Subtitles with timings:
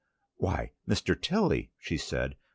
[0.37, 1.15] "Why, Mr.
[1.15, 2.35] Tilly!" she said.